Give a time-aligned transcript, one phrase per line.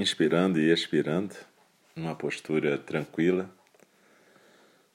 [0.00, 1.36] inspirando e expirando,
[1.94, 3.50] numa postura tranquila,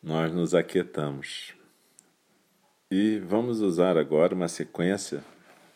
[0.01, 1.54] nós nos aquietamos.
[2.89, 5.23] E vamos usar agora uma sequência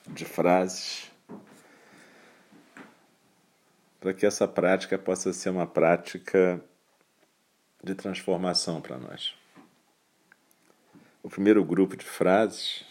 [0.08, 1.12] de frases
[4.00, 6.60] para que essa prática possa ser uma prática
[7.84, 9.36] de transformação para nós.
[11.22, 12.84] O primeiro grupo de frases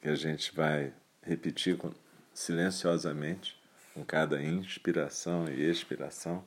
[0.00, 1.78] que a gente vai repetir
[2.32, 3.63] silenciosamente
[3.94, 6.44] com cada inspiração e expiração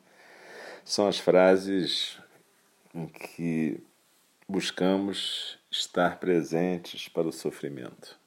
[0.84, 2.20] são as frases
[2.94, 3.82] em que
[4.48, 8.20] buscamos estar presentes para o sofrimento.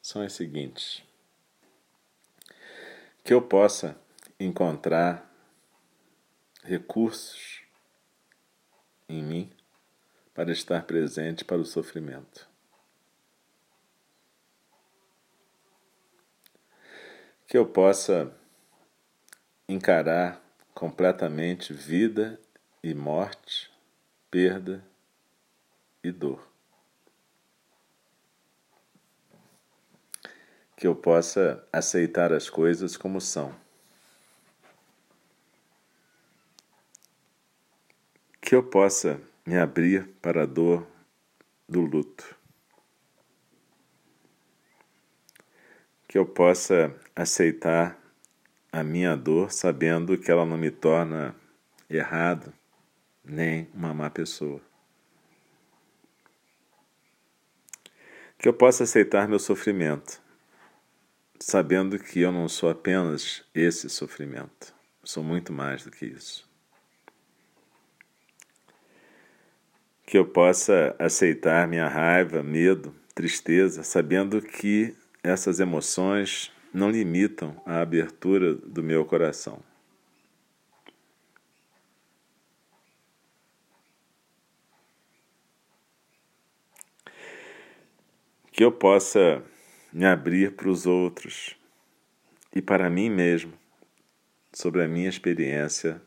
[0.00, 1.02] São as seguintes:
[3.24, 3.96] que eu possa
[4.38, 5.30] encontrar
[6.62, 7.62] recursos
[9.08, 9.52] em mim
[10.32, 12.53] para estar presente para o sofrimento.
[17.46, 18.34] Que eu possa
[19.68, 20.42] encarar
[20.74, 22.40] completamente vida
[22.82, 23.70] e morte,
[24.30, 24.84] perda
[26.02, 26.46] e dor.
[30.76, 33.54] Que eu possa aceitar as coisas como são.
[38.40, 40.86] Que eu possa me abrir para a dor
[41.68, 42.36] do luto.
[46.08, 47.98] Que eu possa aceitar
[48.72, 51.34] a minha dor sabendo que ela não me torna
[51.88, 52.52] errado
[53.24, 54.60] nem uma má pessoa.
[58.36, 60.20] Que eu possa aceitar meu sofrimento,
[61.38, 66.46] sabendo que eu não sou apenas esse sofrimento, sou muito mais do que isso.
[70.04, 77.80] Que eu possa aceitar minha raiva, medo, tristeza, sabendo que essas emoções não limitam a
[77.80, 79.62] abertura do meu coração.
[88.50, 89.40] Que eu possa
[89.92, 91.56] me abrir para os outros
[92.52, 93.52] e para mim mesmo
[94.52, 96.02] sobre a minha experiência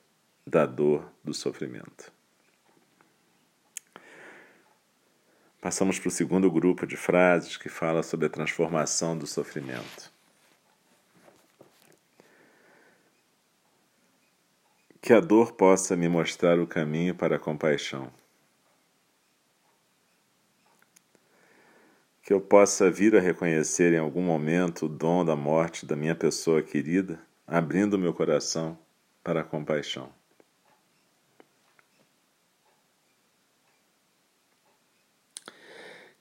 [0.45, 2.11] da dor, do sofrimento.
[5.61, 10.16] Passamos para o segundo grupo de frases que fala sobre a transformação do sofrimento.
[15.07, 18.11] Que a dor possa me mostrar o caminho para a compaixão.
[22.21, 26.13] Que eu possa vir a reconhecer em algum momento o dom da morte da minha
[26.13, 27.17] pessoa querida,
[27.47, 28.77] abrindo meu coração
[29.23, 30.11] para a compaixão.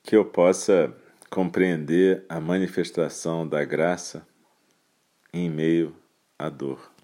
[0.01, 0.97] Que eu possa
[1.29, 4.25] compreender a manifestação da graça
[5.33, 5.93] em meio
[6.39, 6.96] à dor.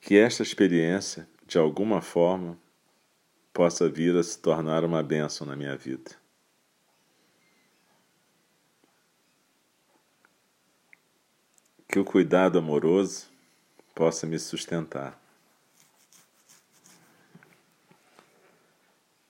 [0.00, 2.58] Que esta experiência, de alguma forma,
[3.52, 6.12] possa vir a se tornar uma bênção na minha vida.
[11.88, 13.28] Que o cuidado amoroso
[13.94, 15.20] possa me sustentar.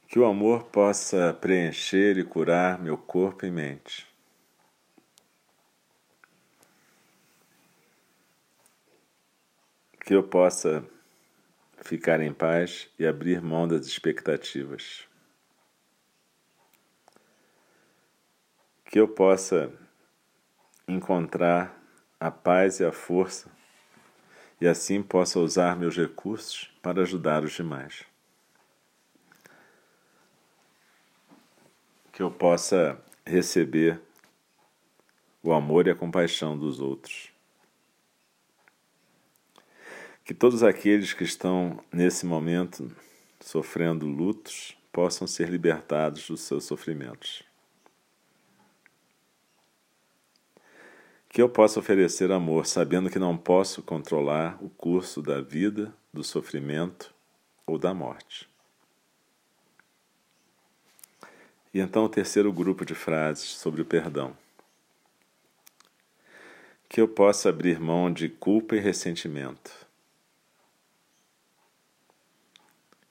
[0.07, 4.10] Que o amor possa preencher e curar meu corpo e mente.
[10.11, 10.85] Que eu possa
[11.83, 15.07] ficar em paz e abrir mão das expectativas.
[18.87, 19.73] Que eu possa
[20.89, 21.81] encontrar
[22.19, 23.49] a paz e a força
[24.61, 28.05] e assim possa usar meus recursos para ajudar os demais.
[32.13, 34.01] Que eu possa receber
[35.41, 37.30] o amor e a compaixão dos outros.
[40.31, 42.89] Que todos aqueles que estão nesse momento
[43.41, 47.43] sofrendo lutos possam ser libertados dos seus sofrimentos.
[51.29, 56.23] Que eu possa oferecer amor, sabendo que não posso controlar o curso da vida, do
[56.23, 57.13] sofrimento
[57.67, 58.49] ou da morte.
[61.75, 64.37] E então o terceiro grupo de frases sobre o perdão.
[66.89, 69.90] Que eu possa abrir mão de culpa e ressentimento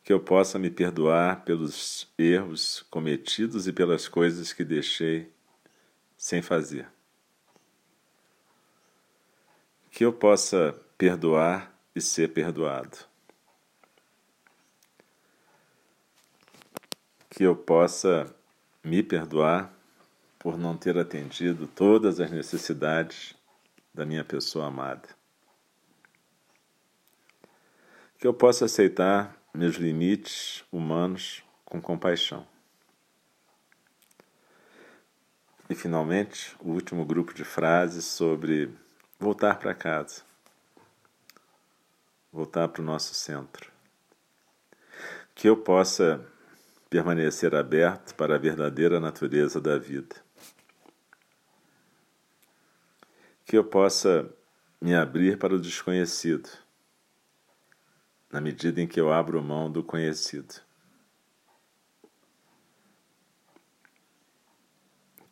[0.09, 5.31] que eu possa me perdoar pelos erros cometidos e pelas coisas que deixei
[6.17, 6.87] sem fazer.
[9.91, 12.97] Que eu possa perdoar e ser perdoado.
[17.29, 18.35] Que eu possa
[18.83, 19.71] me perdoar
[20.39, 23.35] por não ter atendido todas as necessidades
[23.93, 25.07] da minha pessoa amada.
[28.17, 32.47] Que eu possa aceitar meus limites humanos com compaixão.
[35.69, 38.73] E, finalmente, o último grupo de frases sobre
[39.19, 40.23] voltar para casa,
[42.31, 43.71] voltar para o nosso centro.
[45.35, 46.25] Que eu possa
[46.89, 50.15] permanecer aberto para a verdadeira natureza da vida.
[53.45, 54.27] Que eu possa
[54.81, 56.49] me abrir para o desconhecido,
[58.31, 60.61] na medida em que eu abro mão do conhecido.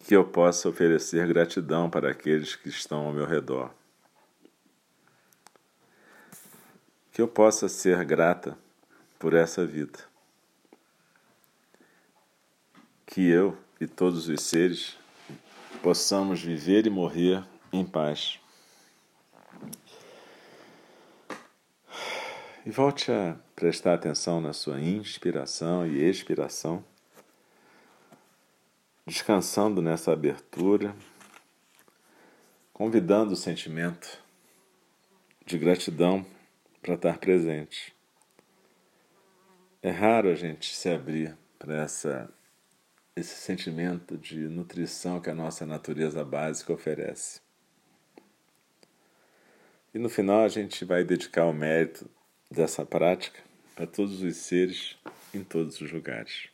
[0.07, 3.71] que eu possa oferecer gratidão para aqueles que estão ao meu redor.
[7.11, 8.57] Que eu possa ser grata
[9.19, 9.99] por essa vida.
[13.05, 14.97] Que eu e todos os seres
[15.83, 17.43] possamos viver e morrer
[17.73, 18.39] em paz.
[22.67, 26.83] E volte a prestar atenção na sua inspiração e expiração
[29.05, 30.93] descansando nessa abertura,
[32.73, 34.21] convidando o sentimento
[35.45, 36.25] de gratidão
[36.81, 37.95] para estar presente.
[39.81, 42.29] É raro a gente se abrir para essa
[43.15, 47.39] esse sentimento de nutrição que a nossa natureza básica oferece.
[49.93, 52.16] E no final a gente vai dedicar o mérito
[52.49, 53.39] dessa prática
[53.75, 54.97] para todos os seres
[55.33, 56.49] em todos os lugares.